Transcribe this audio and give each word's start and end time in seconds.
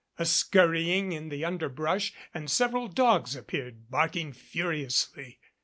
A 0.17 0.23
skurrying 0.25 1.11
in 1.13 1.29
the 1.29 1.45
underbrush, 1.45 2.11
and 2.33 2.49
several 2.49 2.87
dogs 2.87 3.35
appeared, 3.35 3.91
barking 3.91 4.33
furiously. 4.33 5.39